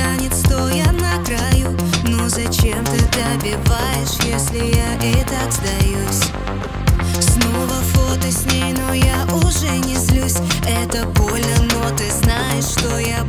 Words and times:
тянет, 0.00 0.34
стоя 0.34 0.86
на 0.92 1.22
краю 1.24 1.76
Ну 2.04 2.28
зачем 2.28 2.84
ты 2.84 2.98
добиваешь, 3.16 4.18
если 4.24 4.74
я 4.74 4.94
и 4.96 5.24
так 5.24 5.52
сдаюсь? 5.52 6.24
Снова 7.20 7.74
фото 7.92 8.30
с 8.30 8.44
ней, 8.52 8.72
но 8.72 8.94
я 8.94 9.26
уже 9.44 9.70
не 9.86 9.96
злюсь 9.96 10.38
Это 10.66 11.06
больно, 11.06 11.56
но 11.74 11.96
ты 11.96 12.10
знаешь, 12.10 12.64
что 12.64 12.98
я 12.98 13.24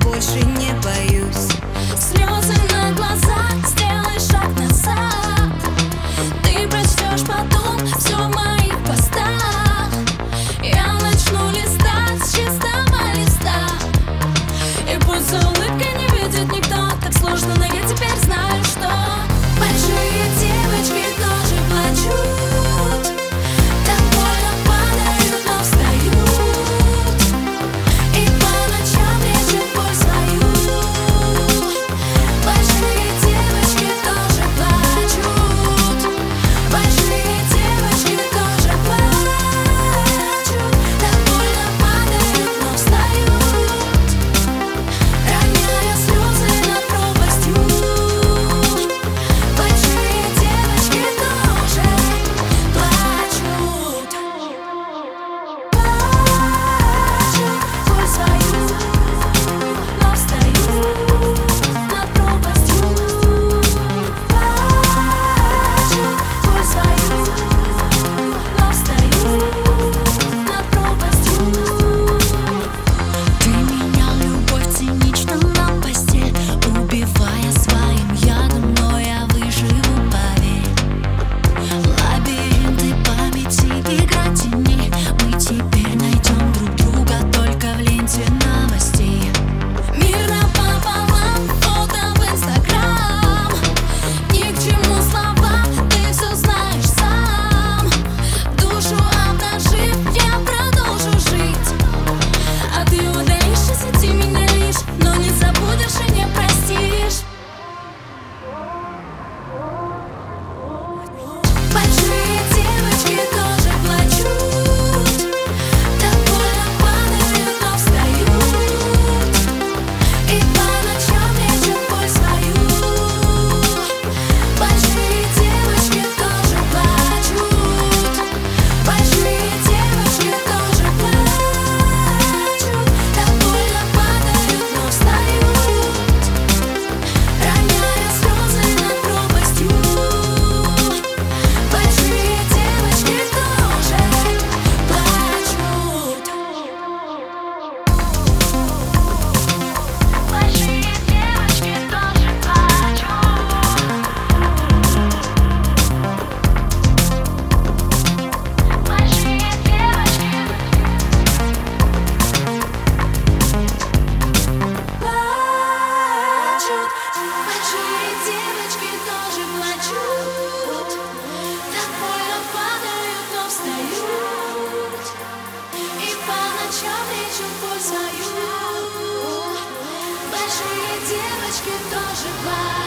worship 182.23 182.45
my 182.45 182.80